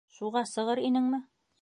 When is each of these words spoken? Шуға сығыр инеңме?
Шуға 0.19 0.43
сығыр 0.53 0.83
инеңме? 0.89 1.25